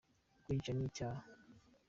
[0.43, 1.23] Kwica ni cyaha.